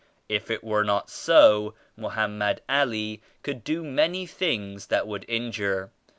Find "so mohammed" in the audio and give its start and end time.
1.11-2.61